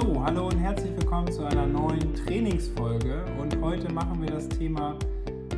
So, 0.00 0.24
hallo 0.24 0.46
und 0.46 0.58
herzlich 0.58 0.96
willkommen 0.96 1.32
zu 1.32 1.44
einer 1.44 1.66
neuen 1.66 2.14
Trainingsfolge. 2.14 3.24
Und 3.40 3.60
heute 3.60 3.92
machen 3.92 4.22
wir 4.22 4.30
das 4.30 4.48
Thema, 4.48 4.96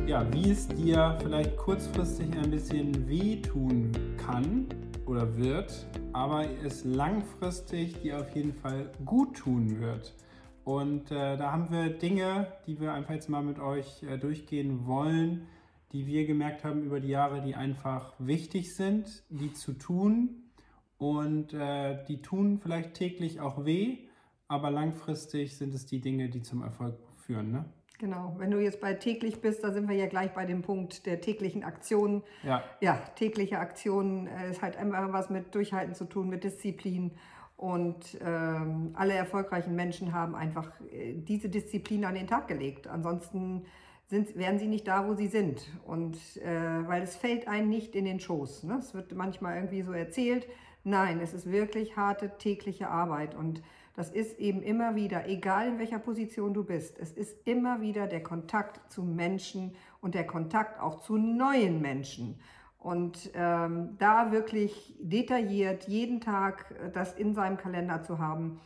ja, 0.07 0.25
wie 0.33 0.49
es 0.49 0.67
dir 0.67 1.15
vielleicht 1.21 1.55
kurzfristig 1.57 2.35
ein 2.35 2.49
bisschen 2.49 3.07
wehtun 3.07 3.91
kann 4.17 4.65
oder 5.05 5.37
wird, 5.37 5.85
aber 6.13 6.49
es 6.65 6.83
langfristig 6.83 8.01
dir 8.01 8.19
auf 8.19 8.35
jeden 8.35 8.55
Fall 8.55 8.89
gut 9.05 9.37
tun 9.37 9.79
wird. 9.79 10.15
Und 10.63 11.11
äh, 11.11 11.37
da 11.37 11.51
haben 11.51 11.69
wir 11.69 11.89
Dinge, 11.91 12.47
die 12.65 12.81
wir 12.81 12.93
einfach 12.93 13.13
jetzt 13.13 13.29
mal 13.29 13.43
mit 13.43 13.59
euch 13.59 14.01
äh, 14.01 14.17
durchgehen 14.17 14.87
wollen, 14.87 15.45
die 15.91 16.07
wir 16.07 16.25
gemerkt 16.25 16.63
haben 16.63 16.81
über 16.81 16.99
die 16.99 17.09
Jahre, 17.09 17.43
die 17.43 17.53
einfach 17.53 18.15
wichtig 18.17 18.73
sind, 18.73 19.23
die 19.29 19.53
zu 19.53 19.73
tun. 19.73 20.49
Und 20.97 21.53
äh, 21.53 22.03
die 22.07 22.23
tun 22.23 22.59
vielleicht 22.59 22.95
täglich 22.95 23.39
auch 23.39 23.65
weh, 23.65 24.07
aber 24.51 24.69
langfristig 24.69 25.57
sind 25.57 25.73
es 25.73 25.85
die 25.85 26.01
Dinge, 26.01 26.27
die 26.27 26.41
zum 26.41 26.61
Erfolg 26.61 26.95
führen. 27.15 27.53
Ne? 27.53 27.63
Genau, 27.99 28.35
wenn 28.37 28.51
du 28.51 28.59
jetzt 28.59 28.81
bei 28.81 28.93
täglich 28.93 29.39
bist, 29.39 29.63
da 29.63 29.71
sind 29.71 29.87
wir 29.87 29.95
ja 29.95 30.07
gleich 30.07 30.33
bei 30.33 30.45
dem 30.45 30.61
Punkt 30.61 31.05
der 31.05 31.21
täglichen 31.21 31.63
Aktionen. 31.63 32.21
Ja. 32.43 32.61
Ja, 32.81 32.95
tägliche 33.15 33.59
Aktionen 33.59 34.27
äh, 34.27 34.51
ist 34.51 34.61
halt 34.61 34.75
immer 34.75 35.13
was 35.13 35.29
mit 35.29 35.55
Durchhalten 35.55 35.95
zu 35.95 36.03
tun, 36.03 36.27
mit 36.27 36.43
Disziplin. 36.43 37.11
Und 37.55 38.17
ähm, 38.21 38.91
alle 38.93 39.13
erfolgreichen 39.13 39.73
Menschen 39.73 40.11
haben 40.11 40.35
einfach 40.35 40.69
äh, 40.91 41.13
diese 41.13 41.47
Disziplin 41.47 42.03
an 42.03 42.15
den 42.15 42.27
Tag 42.27 42.49
gelegt. 42.49 42.87
Ansonsten 42.87 43.63
sind, 44.07 44.35
wären 44.35 44.59
sie 44.59 44.67
nicht 44.67 44.85
da, 44.85 45.07
wo 45.07 45.13
sie 45.13 45.27
sind. 45.27 45.65
Und 45.85 46.17
äh, 46.43 46.87
weil 46.87 47.03
es 47.03 47.15
fällt 47.15 47.47
einem 47.47 47.69
nicht 47.69 47.95
in 47.95 48.03
den 48.03 48.19
Schoß. 48.19 48.63
Ne? 48.63 48.79
Es 48.79 48.93
wird 48.93 49.13
manchmal 49.13 49.55
irgendwie 49.55 49.83
so 49.83 49.93
erzählt. 49.93 50.45
Nein, 50.83 51.21
es 51.21 51.33
ist 51.33 51.49
wirklich 51.49 51.95
harte 51.95 52.37
tägliche 52.37 52.89
Arbeit. 52.89 53.33
Und 53.33 53.61
das 53.95 54.09
ist 54.09 54.39
eben 54.39 54.61
immer 54.61 54.95
wieder, 54.95 55.27
egal 55.27 55.67
in 55.67 55.79
welcher 55.79 55.99
Position 55.99 56.53
du 56.53 56.63
bist, 56.63 56.97
es 56.99 57.11
ist 57.11 57.45
immer 57.45 57.81
wieder 57.81 58.07
der 58.07 58.23
Kontakt 58.23 58.91
zu 58.91 59.03
Menschen 59.03 59.75
und 59.99 60.15
der 60.15 60.25
Kontakt 60.25 60.79
auch 60.79 61.01
zu 61.01 61.17
neuen 61.17 61.81
Menschen. 61.81 62.39
Und 62.79 63.29
ähm, 63.35 63.95
da 63.99 64.31
wirklich 64.31 64.95
detailliert 64.99 65.87
jeden 65.87 66.19
Tag 66.19 66.71
äh, 66.71 66.89
das 66.89 67.13
in 67.13 67.35
seinem 67.35 67.57
Kalender 67.57 68.01
zu 68.01 68.17
haben. 68.17 68.59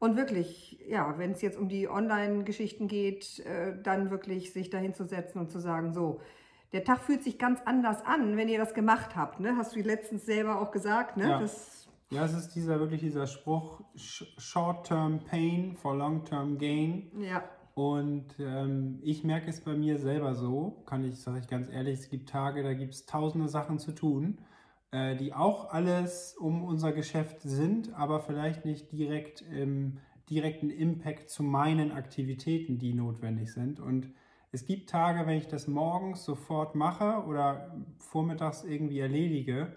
Und 0.00 0.16
wirklich, 0.16 0.80
ja, 0.88 1.16
wenn 1.16 1.30
es 1.30 1.42
jetzt 1.42 1.56
um 1.56 1.68
die 1.68 1.88
Online-Geschichten 1.88 2.88
geht, 2.88 3.38
äh, 3.46 3.80
dann 3.80 4.10
wirklich 4.10 4.52
sich 4.52 4.68
dahin 4.68 4.94
zu 4.94 5.04
setzen 5.04 5.38
und 5.38 5.48
zu 5.52 5.60
sagen, 5.60 5.92
so, 5.92 6.20
der 6.72 6.82
Tag 6.82 7.02
fühlt 7.02 7.22
sich 7.22 7.38
ganz 7.38 7.60
anders 7.64 8.04
an, 8.04 8.36
wenn 8.36 8.48
ihr 8.48 8.58
das 8.58 8.74
gemacht 8.74 9.14
habt. 9.14 9.38
Ne? 9.38 9.56
Hast 9.56 9.76
du 9.76 9.80
letztens 9.80 10.26
selber 10.26 10.60
auch 10.60 10.72
gesagt. 10.72 11.16
Ne? 11.16 11.28
Ja. 11.28 11.38
Das, 11.38 11.88
Ja, 12.12 12.24
es 12.26 12.34
ist 12.34 12.50
dieser 12.54 12.78
wirklich 12.78 13.00
dieser 13.00 13.26
Spruch, 13.26 13.80
sh- 13.96 14.26
Short-Term 14.38 15.20
Pain 15.24 15.76
for 15.76 15.96
Long-Term 15.96 16.58
Gain. 16.58 17.10
ja, 17.20 17.42
Und 17.74 18.26
ähm, 18.38 18.98
ich 19.02 19.24
merke 19.24 19.48
es 19.48 19.62
bei 19.62 19.74
mir 19.74 19.98
selber 19.98 20.34
so, 20.34 20.82
kann 20.86 21.04
ich, 21.04 21.18
sage 21.20 21.38
ich 21.40 21.48
ganz 21.48 21.70
ehrlich, 21.70 22.00
es 22.00 22.10
gibt 22.10 22.28
Tage, 22.28 22.62
da 22.62 22.74
gibt 22.74 22.92
es 22.94 23.06
tausende 23.06 23.48
Sachen 23.48 23.78
zu 23.78 23.92
tun, 23.92 24.38
äh, 24.90 25.16
die 25.16 25.32
auch 25.32 25.70
alles 25.72 26.36
um 26.38 26.62
unser 26.64 26.92
Geschäft 26.92 27.40
sind, 27.40 27.94
aber 27.94 28.20
vielleicht 28.20 28.66
nicht 28.66 28.92
direkt 28.92 29.40
im 29.50 29.98
direkten 30.28 30.68
Impact 30.68 31.30
zu 31.30 31.42
meinen 31.42 31.92
Aktivitäten, 31.92 32.78
die 32.78 32.92
notwendig 32.92 33.52
sind. 33.52 33.80
Und 33.80 34.10
es 34.50 34.66
gibt 34.66 34.90
Tage, 34.90 35.26
wenn 35.26 35.38
ich 35.38 35.48
das 35.48 35.66
morgens 35.66 36.24
sofort 36.24 36.74
mache 36.74 37.24
oder 37.26 37.74
vormittags 37.98 38.64
irgendwie 38.64 38.98
erledige, 38.98 39.74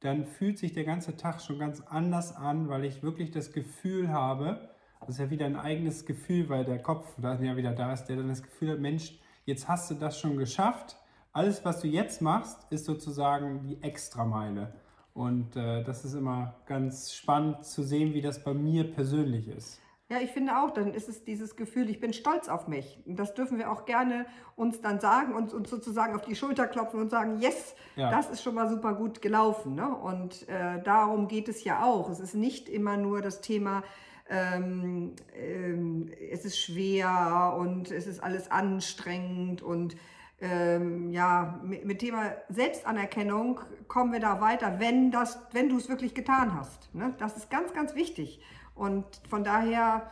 dann 0.00 0.24
fühlt 0.24 0.58
sich 0.58 0.72
der 0.72 0.84
ganze 0.84 1.16
Tag 1.16 1.40
schon 1.40 1.58
ganz 1.58 1.80
anders 1.80 2.34
an, 2.34 2.68
weil 2.68 2.84
ich 2.84 3.02
wirklich 3.02 3.30
das 3.30 3.52
Gefühl 3.52 4.10
habe, 4.10 4.70
das 5.00 5.10
ist 5.10 5.18
ja 5.18 5.30
wieder 5.30 5.46
ein 5.46 5.56
eigenes 5.56 6.06
Gefühl, 6.06 6.48
weil 6.48 6.64
der 6.64 6.80
Kopf 6.80 7.06
da 7.18 7.34
ja 7.40 7.56
wieder 7.56 7.72
da 7.72 7.92
ist, 7.92 8.04
der 8.06 8.16
dann 8.16 8.28
das 8.28 8.42
Gefühl 8.42 8.72
hat, 8.72 8.80
Mensch, 8.80 9.18
jetzt 9.44 9.68
hast 9.68 9.90
du 9.90 9.94
das 9.94 10.18
schon 10.18 10.36
geschafft. 10.36 10.96
Alles, 11.32 11.64
was 11.64 11.80
du 11.80 11.88
jetzt 11.88 12.20
machst, 12.20 12.66
ist 12.70 12.84
sozusagen 12.84 13.62
die 13.62 13.82
Extrameile. 13.82 14.74
Und 15.14 15.56
äh, 15.56 15.82
das 15.82 16.04
ist 16.04 16.14
immer 16.14 16.54
ganz 16.66 17.12
spannend 17.12 17.64
zu 17.64 17.82
sehen, 17.82 18.14
wie 18.14 18.20
das 18.20 18.42
bei 18.42 18.54
mir 18.54 18.92
persönlich 18.92 19.48
ist. 19.48 19.80
Ja, 20.10 20.18
ich 20.22 20.30
finde 20.30 20.58
auch, 20.58 20.70
dann 20.70 20.94
ist 20.94 21.08
es 21.08 21.24
dieses 21.24 21.54
Gefühl, 21.54 21.90
ich 21.90 22.00
bin 22.00 22.14
stolz 22.14 22.48
auf 22.48 22.66
mich. 22.66 22.98
Und 23.04 23.16
das 23.16 23.34
dürfen 23.34 23.58
wir 23.58 23.70
auch 23.70 23.84
gerne 23.84 24.24
uns 24.56 24.80
dann 24.80 25.00
sagen 25.00 25.34
und 25.34 25.52
uns 25.52 25.68
sozusagen 25.68 26.14
auf 26.14 26.22
die 26.22 26.34
Schulter 26.34 26.66
klopfen 26.66 26.98
und 26.98 27.10
sagen, 27.10 27.38
yes, 27.40 27.74
Ja. 27.94 28.10
das 28.10 28.30
ist 28.30 28.42
schon 28.42 28.54
mal 28.54 28.70
super 28.70 28.94
gut 28.94 29.20
gelaufen. 29.20 29.74
Ne? 29.74 29.86
Und 29.86 30.48
äh, 30.48 30.82
darum 30.82 31.28
geht 31.28 31.48
es 31.48 31.62
ja 31.62 31.84
auch. 31.84 32.08
Es 32.08 32.20
ist 32.20 32.34
nicht 32.34 32.70
immer 32.70 32.96
nur 32.96 33.20
das 33.20 33.42
Thema, 33.42 33.82
ähm, 34.30 35.14
ähm, 35.36 36.10
es 36.30 36.46
ist 36.46 36.58
schwer 36.58 37.54
und 37.58 37.90
es 37.90 38.06
ist 38.06 38.22
alles 38.22 38.50
anstrengend 38.50 39.62
und 39.62 39.96
ähm, 40.40 41.10
ja, 41.10 41.60
mit, 41.64 41.84
mit 41.84 41.98
Thema 41.98 42.32
Selbstanerkennung 42.48 43.60
kommen 43.88 44.12
wir 44.12 44.20
da 44.20 44.40
weiter, 44.40 44.78
wenn, 44.78 45.10
das, 45.10 45.38
wenn 45.52 45.68
du 45.68 45.76
es 45.76 45.88
wirklich 45.88 46.14
getan 46.14 46.54
hast. 46.54 46.94
Ne? 46.94 47.14
Das 47.18 47.36
ist 47.36 47.50
ganz, 47.50 47.72
ganz 47.72 47.94
wichtig. 47.94 48.40
Und 48.78 49.04
von 49.28 49.44
daher 49.44 50.08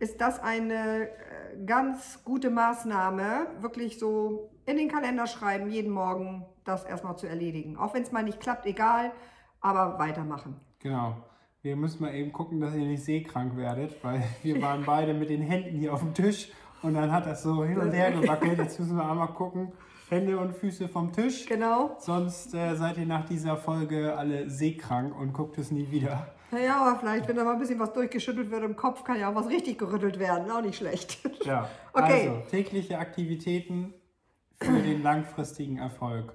ist 0.00 0.20
das 0.20 0.40
eine 0.40 1.08
äh, 1.08 1.64
ganz 1.64 2.22
gute 2.24 2.50
Maßnahme, 2.50 3.46
wirklich 3.60 3.98
so 3.98 4.50
in 4.66 4.76
den 4.76 4.88
Kalender 4.88 5.26
schreiben, 5.26 5.70
jeden 5.70 5.92
Morgen 5.92 6.44
das 6.64 6.84
erstmal 6.84 7.16
zu 7.16 7.26
erledigen. 7.26 7.76
Auch 7.76 7.94
wenn 7.94 8.02
es 8.02 8.12
mal 8.12 8.22
nicht 8.22 8.40
klappt, 8.40 8.66
egal, 8.66 9.12
aber 9.60 9.98
weitermachen. 9.98 10.60
Genau. 10.80 11.16
Wir 11.62 11.74
müssen 11.74 12.02
mal 12.02 12.14
eben 12.14 12.32
gucken, 12.32 12.60
dass 12.60 12.74
ihr 12.74 12.86
nicht 12.86 13.04
seekrank 13.04 13.56
werdet, 13.56 14.02
weil 14.04 14.22
wir 14.42 14.60
waren 14.62 14.84
beide 14.84 15.14
mit 15.14 15.30
den 15.30 15.42
Händen 15.42 15.76
hier 15.76 15.92
auf 15.92 16.00
dem 16.00 16.14
Tisch 16.14 16.52
und 16.82 16.94
dann 16.94 17.10
hat 17.10 17.26
das 17.26 17.42
so 17.42 17.64
hin 17.64 17.78
und 17.78 17.92
her 17.92 18.12
gewackelt. 18.12 18.58
Jetzt 18.58 18.78
müssen 18.78 18.96
wir 18.96 19.08
einmal 19.08 19.28
gucken, 19.28 19.72
Hände 20.08 20.38
und 20.38 20.54
Füße 20.54 20.88
vom 20.88 21.12
Tisch. 21.12 21.46
Genau. 21.46 21.96
Sonst 21.98 22.54
äh, 22.54 22.76
seid 22.76 22.98
ihr 22.98 23.06
nach 23.06 23.26
dieser 23.26 23.56
Folge 23.56 24.16
alle 24.16 24.48
seekrank 24.48 25.18
und 25.18 25.32
guckt 25.32 25.58
es 25.58 25.70
nie 25.70 25.90
wieder. 25.90 26.28
Naja, 26.50 26.76
aber 26.80 26.98
vielleicht, 26.98 27.28
wenn 27.28 27.36
da 27.36 27.44
mal 27.44 27.52
ein 27.52 27.58
bisschen 27.58 27.78
was 27.78 27.92
durchgeschüttelt 27.92 28.50
wird 28.50 28.64
im 28.64 28.76
Kopf, 28.76 29.04
kann 29.04 29.18
ja 29.20 29.30
auch 29.30 29.34
was 29.34 29.48
richtig 29.48 29.78
gerüttelt 29.78 30.18
werden. 30.18 30.50
Auch 30.50 30.62
nicht 30.62 30.76
schlecht. 30.76 31.18
Ja. 31.44 31.68
Okay. 31.92 32.28
Also 32.28 32.50
tägliche 32.50 32.98
Aktivitäten 32.98 33.92
für 34.60 34.80
den 34.80 35.02
langfristigen 35.02 35.78
Erfolg. 35.78 36.32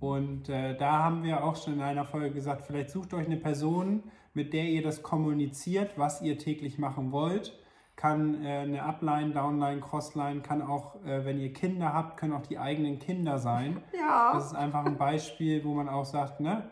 Und 0.00 0.48
äh, 0.48 0.74
da 0.76 1.04
haben 1.04 1.22
wir 1.22 1.44
auch 1.44 1.54
schon 1.54 1.74
in 1.74 1.80
einer 1.82 2.04
Folge 2.04 2.32
gesagt, 2.32 2.64
vielleicht 2.66 2.90
sucht 2.90 3.12
euch 3.12 3.26
eine 3.26 3.36
Person, 3.36 4.04
mit 4.34 4.52
der 4.52 4.64
ihr 4.64 4.82
das 4.82 5.02
kommuniziert, 5.02 5.92
was 5.96 6.22
ihr 6.22 6.38
täglich 6.38 6.78
machen 6.78 7.12
wollt. 7.12 7.58
Kann 7.94 8.42
äh, 8.42 8.60
eine 8.60 8.82
Upline, 8.82 9.32
Downline, 9.32 9.80
Crossline, 9.80 10.40
kann 10.40 10.62
auch, 10.62 10.96
äh, 11.04 11.24
wenn 11.24 11.38
ihr 11.38 11.52
Kinder 11.52 11.92
habt, 11.92 12.16
können 12.16 12.32
auch 12.32 12.46
die 12.46 12.58
eigenen 12.58 12.98
Kinder 12.98 13.38
sein. 13.38 13.82
Ja. 13.92 14.32
Das 14.32 14.46
ist 14.46 14.54
einfach 14.54 14.86
ein 14.86 14.96
Beispiel, 14.96 15.62
wo 15.62 15.74
man 15.74 15.88
auch 15.88 16.06
sagt, 16.06 16.40
ne, 16.40 16.70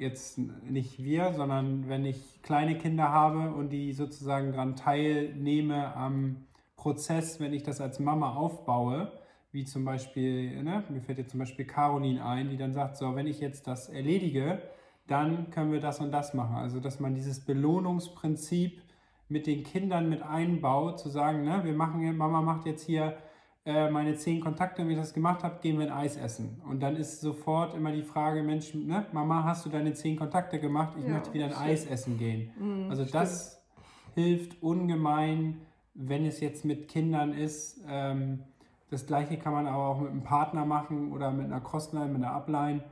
jetzt 0.00 0.38
nicht 0.38 1.04
wir, 1.04 1.34
sondern 1.34 1.88
wenn 1.88 2.06
ich 2.06 2.42
kleine 2.42 2.78
Kinder 2.78 3.10
habe 3.10 3.52
und 3.52 3.68
die 3.68 3.92
sozusagen 3.92 4.52
daran 4.52 4.74
teilnehme 4.74 5.94
am 5.94 6.46
Prozess, 6.76 7.38
wenn 7.38 7.52
ich 7.52 7.62
das 7.62 7.82
als 7.82 8.00
Mama 8.00 8.34
aufbaue, 8.34 9.12
wie 9.52 9.66
zum 9.66 9.84
Beispiel, 9.84 10.62
ne, 10.62 10.84
mir 10.88 11.02
fällt 11.02 11.18
jetzt 11.18 11.32
zum 11.32 11.40
Beispiel 11.40 11.66
Caroline 11.66 12.24
ein, 12.24 12.48
die 12.48 12.56
dann 12.56 12.72
sagt, 12.72 12.96
so, 12.96 13.14
wenn 13.14 13.26
ich 13.26 13.40
jetzt 13.40 13.66
das 13.66 13.90
erledige, 13.90 14.62
dann 15.06 15.50
können 15.50 15.70
wir 15.70 15.80
das 15.80 16.00
und 16.00 16.12
das 16.12 16.32
machen. 16.32 16.56
Also, 16.56 16.80
dass 16.80 16.98
man 16.98 17.14
dieses 17.14 17.40
Belohnungsprinzip 17.44 18.80
mit 19.28 19.46
den 19.46 19.64
Kindern 19.64 20.08
mit 20.08 20.22
einbaut, 20.22 20.98
zu 20.98 21.10
sagen, 21.10 21.44
ne, 21.44 21.60
wir 21.64 21.74
machen, 21.74 22.16
Mama 22.16 22.40
macht 22.40 22.64
jetzt 22.64 22.86
hier 22.86 23.18
äh, 23.66 23.90
meine 23.90 24.16
zehn 24.16 24.40
Kontakte, 24.40 24.82
wenn 24.82 24.90
ich 24.92 24.96
das 24.98 25.12
gemacht 25.12 25.44
habe, 25.44 25.58
gehen 25.60 25.78
wir 25.78 25.86
ein 25.86 25.92
Eis 25.92 26.16
essen. 26.16 26.60
Und 26.68 26.80
dann 26.82 26.96
ist 26.96 27.20
sofort 27.20 27.74
immer 27.74 27.92
die 27.92 28.02
Frage, 28.02 28.42
Mensch, 28.42 28.74
ne, 28.74 29.04
Mama, 29.12 29.44
hast 29.44 29.66
du 29.66 29.70
deine 29.70 29.92
zehn 29.92 30.16
Kontakte 30.16 30.58
gemacht? 30.58 30.94
Ich 30.98 31.04
Ja, 31.06 31.14
möchte 31.14 31.32
wieder 31.34 31.46
ein 31.46 31.50
stimmt. 31.52 31.66
Eis 31.66 31.86
essen 31.86 32.18
gehen. 32.18 32.50
Mhm, 32.58 32.90
also 32.90 33.04
das 33.04 33.62
hilft 34.14 34.62
ungemein, 34.62 35.60
wenn 35.94 36.24
es 36.24 36.40
jetzt 36.40 36.64
mit 36.64 36.88
Kindern 36.88 37.32
ist. 37.34 37.84
Ähm, 37.88 38.40
das 38.90 39.06
gleiche 39.06 39.36
kann 39.36 39.52
man 39.52 39.66
aber 39.66 39.86
auch 39.88 40.00
mit 40.00 40.10
einem 40.10 40.22
Partner 40.24 40.64
machen 40.64 41.12
oder 41.12 41.30
mit 41.30 41.44
einer 41.46 41.60
Crossline, 41.60 42.06
mit 42.06 42.24
einer 42.24 42.32
Upline, 42.32 42.82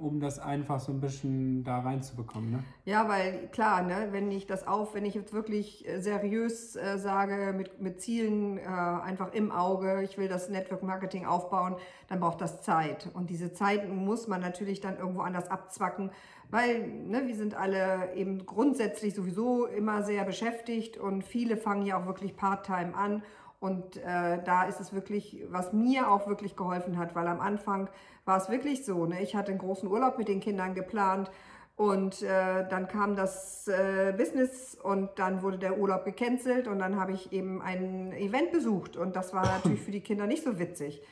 um 0.00 0.20
das 0.20 0.38
einfach 0.38 0.80
so 0.80 0.92
ein 0.92 1.00
bisschen 1.00 1.64
da 1.64 1.80
reinzubekommen. 1.80 2.52
Ne? 2.52 2.64
Ja, 2.84 3.08
weil 3.08 3.48
klar, 3.48 3.82
ne, 3.82 4.08
wenn 4.10 4.30
ich 4.30 4.46
das 4.46 4.66
auf, 4.66 4.94
wenn 4.94 5.04
ich 5.04 5.14
jetzt 5.14 5.32
wirklich 5.32 5.86
äh, 5.88 6.00
seriös 6.00 6.76
äh, 6.76 6.98
sage, 6.98 7.52
mit, 7.56 7.80
mit 7.80 8.00
Zielen 8.00 8.58
äh, 8.58 8.62
einfach 8.62 9.32
im 9.32 9.50
Auge, 9.50 10.02
ich 10.02 10.18
will 10.18 10.28
das 10.28 10.48
Network 10.48 10.82
Marketing 10.82 11.26
aufbauen, 11.26 11.76
dann 12.08 12.20
braucht 12.20 12.40
das 12.40 12.62
Zeit. 12.62 13.08
Und 13.14 13.30
diese 13.30 13.52
Zeit 13.52 13.88
muss 13.88 14.28
man 14.28 14.40
natürlich 14.40 14.80
dann 14.80 14.98
irgendwo 14.98 15.20
anders 15.20 15.50
abzwacken, 15.50 16.10
weil 16.50 16.86
ne, 16.86 17.26
wir 17.26 17.34
sind 17.34 17.54
alle 17.54 18.14
eben 18.14 18.46
grundsätzlich 18.46 19.14
sowieso 19.14 19.66
immer 19.66 20.02
sehr 20.02 20.24
beschäftigt 20.24 20.96
und 20.96 21.24
viele 21.24 21.56
fangen 21.56 21.86
ja 21.86 22.00
auch 22.00 22.06
wirklich 22.06 22.36
Part-Time 22.36 22.94
an. 22.94 23.22
Und 23.64 23.96
äh, 23.96 24.42
da 24.44 24.64
ist 24.64 24.78
es 24.78 24.92
wirklich, 24.92 25.42
was 25.48 25.72
mir 25.72 26.10
auch 26.10 26.28
wirklich 26.28 26.54
geholfen 26.54 26.98
hat, 26.98 27.14
weil 27.14 27.26
am 27.26 27.40
Anfang 27.40 27.88
war 28.26 28.36
es 28.36 28.50
wirklich 28.50 28.84
so, 28.84 29.06
ne? 29.06 29.22
ich 29.22 29.34
hatte 29.34 29.52
einen 29.52 29.58
großen 29.58 29.88
Urlaub 29.88 30.18
mit 30.18 30.28
den 30.28 30.40
Kindern 30.40 30.74
geplant 30.74 31.30
Und 31.76 32.22
äh, 32.22 32.68
dann 32.68 32.88
kam 32.88 33.16
das 33.16 33.66
äh, 33.66 34.12
Business 34.16 34.76
und 34.80 35.10
dann 35.16 35.42
wurde 35.42 35.58
der 35.58 35.78
Urlaub 35.78 36.04
gecancelt 36.04 36.68
und 36.68 36.78
dann 36.78 37.00
habe 37.00 37.12
ich 37.12 37.32
eben 37.32 37.62
ein 37.62 38.12
Event 38.12 38.52
besucht 38.52 38.98
und 38.98 39.16
das 39.16 39.32
war 39.32 39.46
natürlich 39.46 39.80
für 39.80 39.90
die 39.90 40.02
Kinder 40.02 40.26
nicht 40.26 40.44
so 40.44 40.58
witzig. 40.58 41.02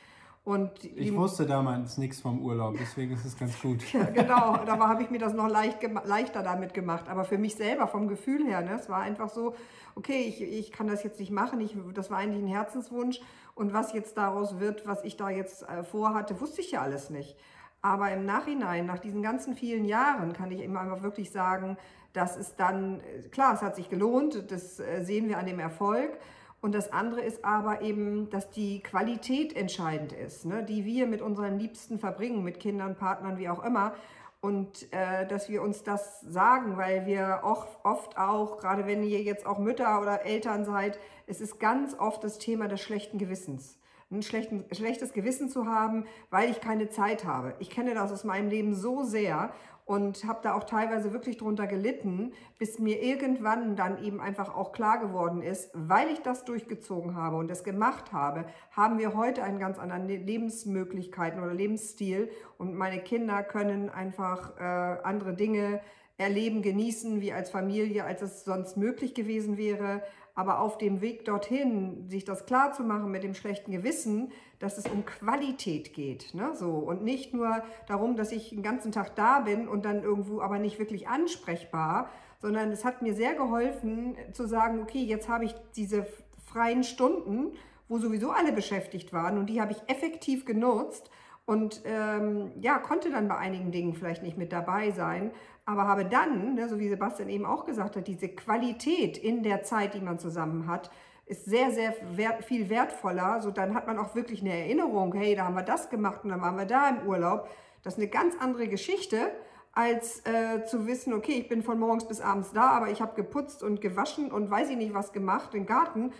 Und 0.45 0.71
ich 0.83 1.15
wusste 1.15 1.45
damals 1.45 1.97
nichts 1.97 2.19
vom 2.19 2.41
Urlaub, 2.41 2.75
deswegen 2.77 3.13
ist 3.13 3.23
es 3.23 3.37
ganz 3.37 3.61
gut. 3.61 3.81
ja, 3.93 4.03
genau, 4.03 4.57
da 4.65 4.77
habe 4.77 5.01
ich 5.01 5.09
mir 5.09 5.19
das 5.19 5.33
noch 5.33 5.47
leicht 5.47 5.81
leichter 6.03 6.43
damit 6.43 6.73
gemacht. 6.73 7.07
Aber 7.07 7.23
für 7.23 7.37
mich 7.37 7.55
selber, 7.55 7.87
vom 7.87 8.09
Gefühl 8.09 8.45
her, 8.45 8.61
ne, 8.61 8.77
es 8.77 8.89
war 8.89 8.99
einfach 8.99 9.29
so, 9.29 9.55
okay, 9.95 10.25
ich, 10.27 10.41
ich 10.41 10.73
kann 10.73 10.87
das 10.87 11.03
jetzt 11.03 11.19
nicht 11.21 11.31
machen. 11.31 11.61
Ich, 11.61 11.77
das 11.93 12.11
war 12.11 12.17
eigentlich 12.17 12.43
ein 12.43 12.47
Herzenswunsch. 12.47 13.21
Und 13.55 13.71
was 13.71 13.93
jetzt 13.93 14.17
daraus 14.17 14.59
wird, 14.59 14.85
was 14.85 15.05
ich 15.05 15.15
da 15.15 15.29
jetzt 15.29 15.63
äh, 15.63 15.83
vorhatte, 15.83 16.41
wusste 16.41 16.59
ich 16.59 16.71
ja 16.71 16.81
alles 16.81 17.09
nicht. 17.09 17.37
Aber 17.81 18.11
im 18.11 18.25
Nachhinein, 18.25 18.85
nach 18.85 18.99
diesen 18.99 19.21
ganzen 19.21 19.55
vielen 19.55 19.85
Jahren, 19.85 20.33
kann 20.33 20.51
ich 20.51 20.61
immer 20.61 20.81
einfach 20.81 21.03
wirklich 21.03 21.31
sagen, 21.31 21.77
dass 22.11 22.35
es 22.35 22.55
dann, 22.55 23.01
klar, 23.31 23.53
es 23.53 23.61
hat 23.61 23.77
sich 23.77 23.89
gelohnt, 23.89 24.51
das 24.51 24.79
äh, 24.79 25.03
sehen 25.03 25.29
wir 25.29 25.37
an 25.37 25.45
dem 25.45 25.59
Erfolg. 25.59 26.17
Und 26.63 26.73
das 26.73 26.93
andere 26.93 27.19
ist 27.19 27.43
aber 27.43 27.81
eben, 27.81 28.29
dass 28.29 28.49
die 28.49 28.81
Qualität 28.81 29.53
entscheidend 29.53 30.13
ist, 30.13 30.45
ne, 30.45 30.63
die 30.63 30.85
wir 30.85 31.07
mit 31.07 31.21
unseren 31.21 31.59
Liebsten 31.59 31.99
verbringen, 31.99 32.41
mit 32.41 32.61
Kindern, 32.61 32.95
Partnern, 32.95 33.37
wie 33.37 33.49
auch 33.49 33.65
immer. 33.65 33.93
Und 34.39 34.87
äh, 34.93 35.27
dass 35.27 35.49
wir 35.49 35.61
uns 35.61 35.83
das 35.83 36.21
sagen, 36.21 36.77
weil 36.77 37.05
wir 37.05 37.41
oft, 37.43 37.83
oft 37.83 38.17
auch, 38.17 38.59
gerade 38.59 38.87
wenn 38.87 39.03
ihr 39.03 39.21
jetzt 39.21 39.45
auch 39.45 39.59
Mütter 39.59 39.99
oder 39.99 40.25
Eltern 40.25 40.63
seid, 40.63 40.97
es 41.27 41.41
ist 41.41 41.59
ganz 41.59 41.99
oft 41.99 42.23
das 42.23 42.37
Thema 42.37 42.69
des 42.69 42.79
schlechten 42.79 43.17
Gewissens 43.17 43.77
ein 44.13 44.21
schlechtes 44.21 45.13
Gewissen 45.13 45.49
zu 45.49 45.65
haben, 45.65 46.05
weil 46.29 46.51
ich 46.51 46.61
keine 46.61 46.89
Zeit 46.89 47.25
habe. 47.25 47.55
Ich 47.59 47.71
kenne 47.71 47.95
das 47.95 48.11
aus 48.11 48.23
meinem 48.23 48.49
Leben 48.49 48.75
so 48.75 49.03
sehr 49.03 49.51
und 49.85 50.23
habe 50.25 50.39
da 50.43 50.53
auch 50.53 50.63
teilweise 50.63 51.11
wirklich 51.11 51.37
drunter 51.37 51.67
gelitten, 51.67 52.31
bis 52.57 52.79
mir 52.79 53.01
irgendwann 53.01 53.75
dann 53.75 54.03
eben 54.03 54.21
einfach 54.21 54.55
auch 54.55 54.71
klar 54.71 54.99
geworden 54.99 55.41
ist, 55.41 55.69
weil 55.73 56.09
ich 56.09 56.21
das 56.21 56.45
durchgezogen 56.45 57.15
habe 57.15 57.37
und 57.37 57.49
das 57.49 57.63
gemacht 57.63 58.13
habe, 58.13 58.45
haben 58.71 58.97
wir 58.97 59.13
heute 59.13 59.43
einen 59.43 59.59
ganz 59.59 59.79
anderen 59.79 60.07
Lebensmöglichkeiten 60.07 61.41
oder 61.41 61.53
Lebensstil 61.53 62.29
und 62.57 62.75
meine 62.75 62.99
Kinder 62.99 63.43
können 63.43 63.89
einfach 63.89 64.57
äh, 64.57 64.63
andere 65.03 65.33
Dinge 65.33 65.81
erleben, 66.17 66.61
genießen, 66.61 67.21
wie 67.21 67.33
als 67.33 67.49
Familie, 67.49 68.05
als 68.05 68.21
es 68.21 68.45
sonst 68.45 68.77
möglich 68.77 69.13
gewesen 69.13 69.57
wäre. 69.57 70.03
Aber 70.35 70.59
auf 70.59 70.77
dem 70.77 71.01
Weg 71.01 71.25
dorthin, 71.25 72.09
sich 72.09 72.25
das 72.25 72.45
klar 72.45 72.73
zu 72.73 72.83
machen 72.83 73.11
mit 73.11 73.23
dem 73.23 73.35
schlechten 73.35 73.71
Gewissen, 73.71 74.31
dass 74.59 74.77
es 74.77 74.87
um 74.87 75.05
Qualität 75.05 75.93
geht. 75.93 76.33
Ne? 76.33 76.55
So, 76.55 76.71
und 76.71 77.03
nicht 77.03 77.33
nur 77.33 77.63
darum, 77.87 78.15
dass 78.15 78.31
ich 78.31 78.49
den 78.49 78.63
ganzen 78.63 78.91
Tag 78.91 79.15
da 79.15 79.41
bin 79.41 79.67
und 79.67 79.85
dann 79.85 80.01
irgendwo 80.01 80.41
aber 80.41 80.57
nicht 80.57 80.79
wirklich 80.79 81.07
ansprechbar, 81.07 82.09
sondern 82.39 82.71
es 82.71 82.83
hat 82.83 83.01
mir 83.01 83.13
sehr 83.13 83.35
geholfen 83.35 84.15
zu 84.33 84.47
sagen, 84.47 84.81
okay, 84.81 85.03
jetzt 85.03 85.29
habe 85.29 85.45
ich 85.45 85.53
diese 85.75 86.05
freien 86.45 86.83
Stunden, 86.83 87.53
wo 87.87 87.99
sowieso 87.99 88.31
alle 88.31 88.51
beschäftigt 88.51 89.13
waren 89.13 89.37
und 89.37 89.47
die 89.47 89.61
habe 89.61 89.71
ich 89.71 89.81
effektiv 89.87 90.45
genutzt 90.45 91.09
und 91.45 91.81
ähm, 91.85 92.51
ja, 92.61 92.77
konnte 92.79 93.09
dann 93.09 93.27
bei 93.27 93.37
einigen 93.37 93.71
Dingen 93.71 93.93
vielleicht 93.93 94.23
nicht 94.23 94.37
mit 94.37 94.53
dabei 94.53 94.91
sein, 94.91 95.31
aber 95.65 95.87
habe 95.87 96.05
dann, 96.05 96.55
ne, 96.55 96.69
so 96.69 96.79
wie 96.79 96.87
Sebastian 96.87 97.29
eben 97.29 97.45
auch 97.45 97.65
gesagt 97.65 97.95
hat, 97.95 98.07
diese 98.07 98.29
Qualität 98.29 99.17
in 99.17 99.43
der 99.43 99.63
Zeit, 99.63 99.93
die 99.93 99.99
man 99.99 100.19
zusammen 100.19 100.67
hat, 100.67 100.89
ist 101.25 101.45
sehr, 101.45 101.71
sehr 101.71 101.93
wert, 102.11 102.43
viel 102.45 102.69
wertvoller. 102.69 103.41
So 103.41 103.51
dann 103.51 103.73
hat 103.73 103.87
man 103.87 103.97
auch 103.97 104.15
wirklich 104.15 104.41
eine 104.41 104.57
Erinnerung, 104.57 105.13
hey, 105.13 105.35
da 105.35 105.45
haben 105.45 105.55
wir 105.55 105.63
das 105.63 105.89
gemacht 105.89 106.23
und 106.23 106.29
dann 106.29 106.41
waren 106.41 106.57
wir 106.57 106.65
da 106.65 106.89
im 106.89 107.07
Urlaub. 107.07 107.49
Das 107.81 107.93
ist 107.93 107.99
eine 107.99 108.09
ganz 108.09 108.35
andere 108.39 108.67
Geschichte, 108.67 109.31
als 109.73 110.25
äh, 110.25 110.65
zu 110.65 110.85
wissen, 110.85 111.13
okay, 111.13 111.33
ich 111.33 111.49
bin 111.49 111.63
von 111.63 111.79
morgens 111.79 112.07
bis 112.07 112.21
abends 112.21 112.51
da, 112.53 112.69
aber 112.69 112.89
ich 112.89 113.01
habe 113.01 113.15
geputzt 113.15 113.63
und 113.63 113.81
gewaschen 113.81 114.31
und 114.31 114.49
weiß 114.49 114.69
ich 114.69 114.77
nicht 114.77 114.93
was 114.93 115.11
gemacht 115.11 115.55
im 115.55 115.65
Garten, 115.65 116.11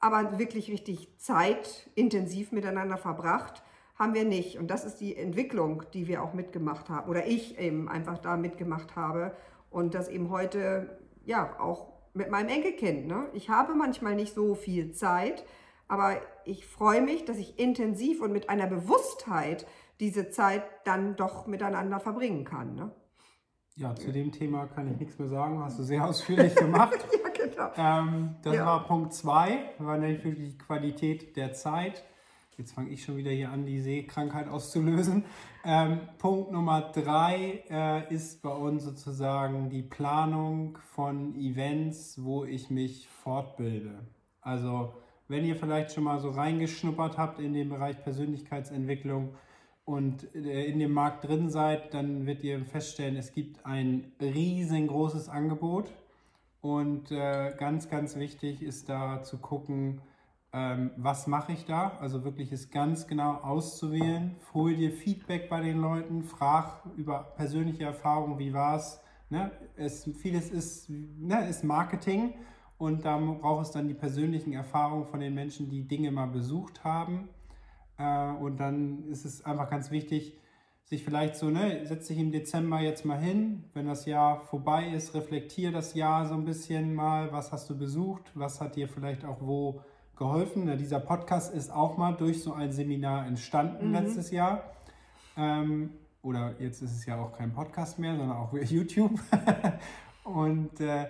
aber 0.00 0.38
wirklich 0.38 0.70
richtig 0.70 1.16
Zeit 1.18 1.88
intensiv 1.94 2.52
miteinander 2.52 2.98
verbracht 2.98 3.62
haben 3.98 4.14
wir 4.14 4.24
nicht. 4.24 4.58
Und 4.58 4.70
das 4.70 4.84
ist 4.84 5.00
die 5.00 5.16
Entwicklung, 5.16 5.82
die 5.92 6.06
wir 6.06 6.22
auch 6.22 6.34
mitgemacht 6.34 6.88
haben 6.88 7.08
oder 7.08 7.26
ich 7.26 7.58
eben 7.58 7.88
einfach 7.88 8.18
da 8.18 8.36
mitgemacht 8.36 8.94
habe 8.96 9.34
und 9.70 9.94
das 9.94 10.08
eben 10.08 10.30
heute 10.30 10.98
ja 11.24 11.58
auch 11.58 11.92
mit 12.14 12.30
meinem 12.30 12.48
Enkelkind. 12.48 13.06
Ne? 13.06 13.28
Ich 13.32 13.50
habe 13.50 13.74
manchmal 13.74 14.14
nicht 14.14 14.34
so 14.34 14.54
viel 14.54 14.92
Zeit, 14.92 15.44
aber 15.88 16.16
ich 16.44 16.66
freue 16.66 17.02
mich, 17.02 17.24
dass 17.24 17.38
ich 17.38 17.58
intensiv 17.58 18.20
und 18.20 18.32
mit 18.32 18.48
einer 18.48 18.66
Bewusstheit 18.66 19.66
diese 20.00 20.28
Zeit 20.30 20.62
dann 20.84 21.16
doch 21.16 21.46
miteinander 21.46 22.00
verbringen 22.00 22.44
kann. 22.44 22.74
Ne? 22.74 22.90
Ja, 23.76 23.94
zu 23.94 24.10
dem 24.10 24.32
Thema 24.32 24.66
kann 24.66 24.90
ich 24.90 24.98
nichts 24.98 25.18
mehr 25.18 25.28
sagen. 25.28 25.62
Hast 25.62 25.78
du 25.78 25.82
sehr 25.84 26.04
ausführlich 26.04 26.54
gemacht. 26.54 27.06
ja, 27.12 27.46
genau. 27.46 27.70
Ähm, 27.76 28.36
das 28.42 28.56
ja. 28.56 28.66
war 28.66 28.86
Punkt 28.86 29.12
2, 29.12 29.74
war 29.78 29.98
nämlich 29.98 30.24
wirklich 30.24 30.50
die 30.50 30.58
Qualität 30.58 31.36
der 31.36 31.52
Zeit. 31.52 32.04
Jetzt 32.58 32.72
fange 32.72 32.88
ich 32.88 33.04
schon 33.04 33.18
wieder 33.18 33.30
hier 33.30 33.50
an, 33.50 33.66
die 33.66 33.80
Seekrankheit 33.80 34.48
auszulösen. 34.48 35.24
Ähm, 35.62 36.00
Punkt 36.16 36.52
Nummer 36.52 36.80
drei 36.80 37.64
äh, 37.68 38.14
ist 38.14 38.40
bei 38.40 38.50
uns 38.50 38.84
sozusagen 38.84 39.68
die 39.68 39.82
Planung 39.82 40.78
von 40.94 41.34
Events, 41.34 42.24
wo 42.24 42.46
ich 42.46 42.70
mich 42.70 43.08
fortbilde. 43.08 43.98
Also 44.40 44.94
wenn 45.28 45.44
ihr 45.44 45.56
vielleicht 45.56 45.92
schon 45.92 46.04
mal 46.04 46.18
so 46.18 46.30
reingeschnuppert 46.30 47.18
habt 47.18 47.40
in 47.40 47.52
den 47.52 47.68
Bereich 47.68 48.02
Persönlichkeitsentwicklung 48.02 49.34
und 49.84 50.34
äh, 50.34 50.64
in 50.64 50.78
dem 50.78 50.92
Markt 50.92 51.28
drin 51.28 51.50
seid, 51.50 51.92
dann 51.92 52.24
wird 52.24 52.42
ihr 52.42 52.64
feststellen, 52.64 53.16
es 53.16 53.32
gibt 53.32 53.66
ein 53.66 54.12
riesengroßes 54.18 55.28
Angebot. 55.28 55.92
Und 56.62 57.10
äh, 57.10 57.54
ganz, 57.58 57.90
ganz 57.90 58.16
wichtig 58.16 58.62
ist 58.62 58.88
da 58.88 59.22
zu 59.22 59.36
gucken, 59.36 60.00
ähm, 60.56 60.90
was 60.96 61.26
mache 61.26 61.52
ich 61.52 61.66
da? 61.66 61.98
Also 62.00 62.24
wirklich 62.24 62.50
es 62.50 62.70
ganz 62.70 63.06
genau 63.06 63.34
auszuwählen. 63.34 64.36
Hol 64.54 64.74
dir 64.74 64.90
Feedback 64.90 65.50
bei 65.50 65.60
den 65.60 65.82
Leuten, 65.82 66.22
frag 66.24 66.80
über 66.96 67.24
persönliche 67.36 67.84
Erfahrungen, 67.84 68.38
wie 68.38 68.54
war 68.54 68.80
ne? 69.28 69.50
es. 69.76 70.08
Vieles 70.16 70.48
ist, 70.48 70.88
ne, 70.88 71.46
ist 71.46 71.62
Marketing 71.62 72.32
und 72.78 73.04
da 73.04 73.18
braucht 73.18 73.66
es 73.66 73.72
dann 73.72 73.86
die 73.86 73.92
persönlichen 73.92 74.54
Erfahrungen 74.54 75.04
von 75.04 75.20
den 75.20 75.34
Menschen, 75.34 75.68
die 75.68 75.86
Dinge 75.86 76.10
mal 76.10 76.28
besucht 76.28 76.84
haben. 76.84 77.28
Äh, 77.98 78.30
und 78.30 78.58
dann 78.58 79.04
ist 79.08 79.26
es 79.26 79.44
einfach 79.44 79.68
ganz 79.68 79.90
wichtig, 79.90 80.38
sich 80.84 81.04
vielleicht 81.04 81.36
so, 81.36 81.50
ne, 81.50 81.84
setz 81.84 82.06
dich 82.06 82.18
im 82.18 82.32
Dezember 82.32 82.80
jetzt 82.80 83.04
mal 83.04 83.20
hin, 83.20 83.64
wenn 83.74 83.88
das 83.88 84.06
Jahr 84.06 84.40
vorbei 84.40 84.88
ist, 84.88 85.12
reflektier 85.12 85.70
das 85.70 85.92
Jahr 85.92 86.24
so 86.24 86.32
ein 86.32 86.46
bisschen 86.46 86.94
mal, 86.94 87.30
was 87.30 87.52
hast 87.52 87.68
du 87.68 87.76
besucht, 87.76 88.30
was 88.32 88.62
hat 88.62 88.76
dir 88.76 88.88
vielleicht 88.88 89.26
auch 89.26 89.42
wo 89.42 89.82
geholfen. 90.16 90.66
Ja, 90.66 90.76
dieser 90.76 91.00
Podcast 91.00 91.54
ist 91.54 91.70
auch 91.70 91.96
mal 91.96 92.12
durch 92.12 92.42
so 92.42 92.52
ein 92.52 92.72
Seminar 92.72 93.26
entstanden 93.26 93.88
mhm. 93.88 93.94
letztes 93.94 94.30
Jahr. 94.30 94.64
Ähm, 95.36 95.90
oder 96.22 96.54
jetzt 96.58 96.82
ist 96.82 96.92
es 96.92 97.06
ja 97.06 97.22
auch 97.22 97.32
kein 97.32 97.52
Podcast 97.52 97.98
mehr, 97.98 98.16
sondern 98.16 98.36
auch 98.36 98.52
YouTube. 98.70 99.20
und 100.24 100.80
äh, 100.80 101.06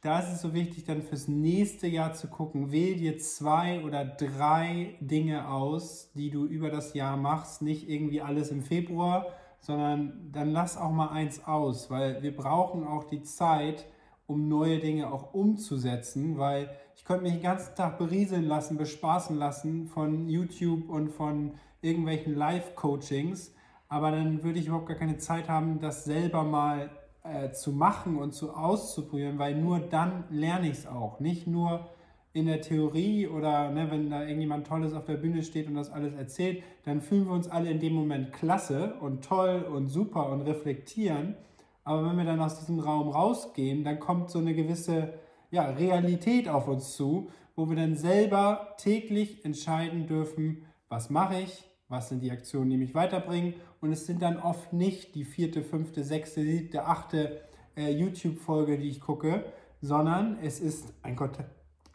da 0.00 0.20
ist 0.20 0.32
es 0.32 0.40
so 0.40 0.54
wichtig, 0.54 0.84
dann 0.84 1.02
fürs 1.02 1.28
nächste 1.28 1.86
Jahr 1.86 2.12
zu 2.12 2.28
gucken, 2.28 2.70
wähl 2.70 2.96
dir 2.96 3.18
zwei 3.18 3.82
oder 3.84 4.04
drei 4.04 4.94
Dinge 5.00 5.48
aus, 5.48 6.12
die 6.14 6.30
du 6.30 6.46
über 6.46 6.70
das 6.70 6.94
Jahr 6.94 7.16
machst. 7.16 7.62
Nicht 7.62 7.88
irgendwie 7.88 8.20
alles 8.20 8.50
im 8.50 8.62
Februar, 8.62 9.26
sondern 9.60 10.30
dann 10.32 10.50
lass 10.50 10.76
auch 10.76 10.92
mal 10.92 11.08
eins 11.08 11.44
aus, 11.44 11.90
weil 11.90 12.22
wir 12.22 12.36
brauchen 12.36 12.86
auch 12.86 13.04
die 13.04 13.22
Zeit, 13.22 13.86
um 14.26 14.48
neue 14.48 14.78
Dinge 14.78 15.12
auch 15.12 15.34
umzusetzen, 15.34 16.38
weil 16.38 16.70
ich 16.96 17.04
könnte 17.04 17.22
mich 17.22 17.34
den 17.34 17.42
ganzen 17.42 17.76
Tag 17.76 17.98
berieseln 17.98 18.46
lassen, 18.46 18.76
bespaßen 18.76 19.36
lassen 19.36 19.86
von 19.86 20.28
YouTube 20.28 20.88
und 20.88 21.10
von 21.10 21.52
irgendwelchen 21.82 22.34
Live-Coachings, 22.34 23.54
aber 23.88 24.10
dann 24.10 24.42
würde 24.42 24.58
ich 24.58 24.66
überhaupt 24.66 24.88
gar 24.88 24.96
keine 24.96 25.18
Zeit 25.18 25.48
haben, 25.48 25.78
das 25.78 26.04
selber 26.04 26.42
mal 26.42 26.90
äh, 27.22 27.52
zu 27.52 27.72
machen 27.72 28.16
und 28.16 28.32
zu 28.32 28.52
auszuprobieren, 28.54 29.38
weil 29.38 29.54
nur 29.54 29.78
dann 29.78 30.24
lerne 30.30 30.68
ich 30.68 30.78
es 30.78 30.86
auch. 30.86 31.20
Nicht 31.20 31.46
nur 31.46 31.86
in 32.32 32.46
der 32.46 32.60
Theorie 32.60 33.28
oder 33.28 33.70
ne, 33.70 33.90
wenn 33.90 34.10
da 34.10 34.22
irgendjemand 34.22 34.66
Tolles 34.66 34.92
auf 34.92 35.04
der 35.04 35.16
Bühne 35.16 35.42
steht 35.42 35.68
und 35.68 35.74
das 35.74 35.90
alles 35.90 36.14
erzählt, 36.14 36.62
dann 36.84 37.00
fühlen 37.00 37.26
wir 37.26 37.32
uns 37.32 37.48
alle 37.48 37.70
in 37.70 37.78
dem 37.78 37.94
Moment 37.94 38.32
klasse 38.32 38.94
und 39.00 39.24
toll 39.24 39.66
und 39.70 39.88
super 39.88 40.30
und 40.30 40.42
reflektieren. 40.42 41.36
Aber 41.84 42.08
wenn 42.08 42.16
wir 42.16 42.24
dann 42.24 42.40
aus 42.40 42.58
diesem 42.58 42.80
Raum 42.80 43.08
rausgehen, 43.08 43.84
dann 43.84 44.00
kommt 44.00 44.30
so 44.30 44.38
eine 44.38 44.54
gewisse 44.54 45.14
ja, 45.50 45.64
Realität 45.70 46.48
auf 46.48 46.68
uns 46.68 46.94
zu, 46.96 47.30
wo 47.54 47.68
wir 47.68 47.76
dann 47.76 47.94
selber 47.94 48.74
täglich 48.78 49.44
entscheiden 49.44 50.06
dürfen, 50.06 50.64
was 50.88 51.10
mache 51.10 51.40
ich, 51.40 51.64
was 51.88 52.08
sind 52.08 52.20
die 52.20 52.30
Aktionen, 52.30 52.70
die 52.70 52.76
mich 52.76 52.94
weiterbringen. 52.94 53.54
Und 53.80 53.92
es 53.92 54.06
sind 54.06 54.22
dann 54.22 54.38
oft 54.38 54.72
nicht 54.72 55.14
die 55.14 55.24
vierte, 55.24 55.62
fünfte, 55.62 56.04
sechste, 56.04 56.42
siebte, 56.42 56.84
achte 56.84 57.40
äh, 57.76 57.90
YouTube-Folge, 57.90 58.78
die 58.78 58.88
ich 58.88 59.00
gucke, 59.00 59.44
sondern 59.80 60.38
es 60.42 60.60
ist 60.60 60.92
ein 61.02 61.16
Kontakt, 61.16 61.50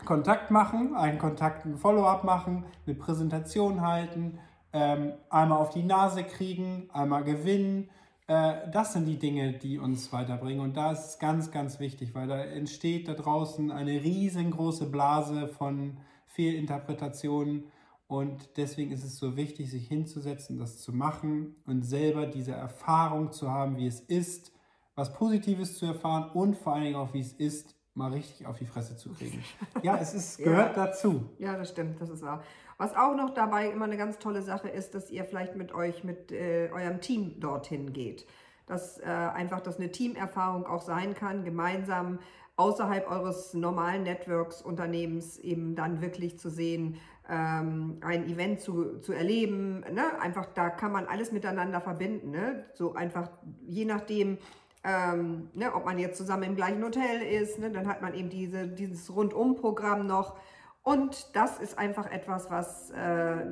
Kontakt 0.06 0.52
machen, 0.52 0.96
einen 0.96 1.20
Kontakt, 1.20 1.66
ein 1.66 1.78
Follow-up 1.78 2.24
machen, 2.24 2.66
eine 2.86 2.96
Präsentation 2.96 3.82
halten, 3.82 4.40
ähm, 4.74 5.14
einmal 5.30 5.60
auf 5.60 5.70
die 5.70 5.84
Nase 5.84 6.24
kriegen, 6.24 6.90
einmal 6.94 7.24
gewinnen, 7.24 7.90
das 8.32 8.94
sind 8.94 9.06
die 9.06 9.20
Dinge, 9.20 9.54
die 9.54 9.78
uns 9.78 10.14
weiterbringen. 10.14 10.62
Und 10.62 10.78
da 10.78 10.92
ist 10.92 11.06
es 11.06 11.20
ganz, 11.20 11.52
ganz 11.52 11.80
wichtig, 11.80 12.16
weil 12.16 12.28
da 12.28 12.40
entsteht 12.40 13.08
da 13.08 13.14
draußen 13.14 13.72
eine 13.72 14.04
riesengroße 14.04 14.90
Blase 14.90 15.48
von 15.48 15.98
Fehlinterpretationen. 16.28 17.66
Und 18.08 18.58
deswegen 18.58 18.92
ist 18.92 19.04
es 19.04 19.18
so 19.18 19.36
wichtig, 19.36 19.70
sich 19.70 19.88
hinzusetzen, 19.88 20.58
das 20.58 20.80
zu 20.80 20.94
machen 20.94 21.56
und 21.66 21.84
selber 21.84 22.26
diese 22.26 22.54
Erfahrung 22.54 23.32
zu 23.32 23.50
haben, 23.50 23.78
wie 23.78 23.88
es 23.88 24.00
ist, 24.00 24.52
was 24.96 25.14
Positives 25.14 25.78
zu 25.78 25.86
erfahren 25.86 26.30
und 26.32 26.56
vor 26.56 26.74
allen 26.74 26.84
Dingen 26.84 26.96
auch, 26.96 27.14
wie 27.14 27.22
es 27.22 27.34
ist, 27.34 27.76
mal 27.94 28.12
richtig 28.12 28.46
auf 28.48 28.58
die 28.58 28.66
Fresse 28.66 28.96
zu 28.96 29.10
kriegen. 29.14 29.44
Ja, 29.84 29.98
es 29.98 30.14
ist, 30.14 30.38
gehört 30.38 30.76
ja. 30.78 30.86
dazu. 30.86 31.30
Ja, 31.40 31.58
das 31.58 31.70
stimmt, 31.70 32.00
das 32.00 32.10
ist 32.10 32.22
wahr. 32.22 32.44
Was 32.78 32.96
auch 32.96 33.16
noch 33.16 33.34
dabei 33.34 33.70
immer 33.70 33.86
eine 33.86 33.98
ganz 33.98 34.18
tolle 34.18 34.42
Sache 34.42 34.70
ist, 34.70 34.96
dass 34.96 35.12
ihr 35.12 35.26
vielleicht 35.26 35.56
mit 35.56 35.74
euch, 35.74 36.04
mit 36.04 36.32
äh, 36.32 36.70
eurem 36.74 37.02
Team 37.02 37.40
dorthin 37.40 37.94
geht. 37.94 38.26
Dass 38.66 39.00
äh, 39.00 39.04
einfach 39.06 39.62
das 39.62 39.78
eine 39.78 39.92
Teamerfahrung 39.92 40.66
auch 40.66 40.82
sein 40.82 41.14
kann, 41.14 41.44
gemeinsam 41.44 42.20
außerhalb 42.56 43.10
eures 43.10 43.54
normalen 43.54 44.04
Networks, 44.04 44.62
Unternehmens 44.62 45.38
eben 45.40 45.76
dann 45.76 46.02
wirklich 46.02 46.40
zu 46.40 46.50
sehen, 46.50 46.98
ähm, 47.30 47.98
ein 48.02 48.28
Event 48.30 48.62
zu, 48.62 49.00
zu 49.00 49.14
erleben. 49.14 49.82
Ne? 49.92 50.04
Einfach 50.20 50.46
da 50.54 50.70
kann 50.70 50.92
man 50.92 51.06
alles 51.06 51.32
miteinander 51.32 51.82
verbinden. 51.82 52.32
Ne? 52.32 52.66
So 52.74 52.94
einfach 52.94 53.30
je 53.68 53.86
nachdem, 53.86 54.38
ähm, 54.84 55.50
ne, 55.54 55.74
ob 55.74 55.86
man 55.86 56.00
jetzt 56.00 56.18
zusammen 56.18 56.44
im 56.44 56.56
gleichen 56.56 56.84
Hotel 56.84 57.22
ist, 57.22 57.60
ne, 57.60 57.70
dann 57.70 57.88
hat 57.88 58.02
man 58.02 58.14
eben 58.14 58.30
diese, 58.30 58.68
dieses 58.68 59.14
Rundum-Programm 59.16 60.08
noch. 60.08 60.36
Und 60.84 61.36
das 61.36 61.60
ist 61.60 61.78
einfach 61.78 62.10
etwas, 62.12 62.50
was 62.50 62.90
äh, 62.92 62.96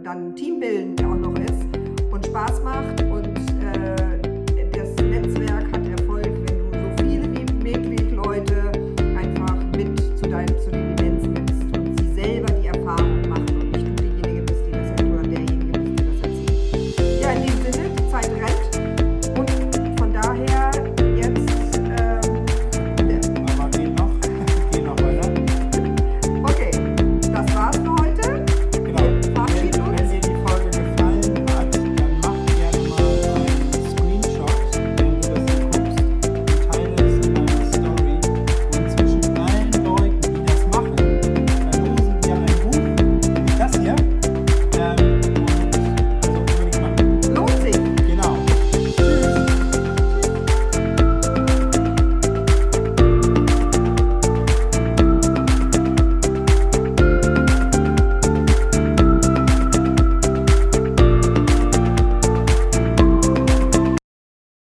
dann 0.03 0.35
Teambilden 0.35 1.05
auch 1.05 1.15
noch 1.15 1.37
ist 1.39 1.67
und 2.11 2.25
Spaß 2.25 2.63
macht 2.63 3.03
und 3.03 3.37
äh, 3.61 4.08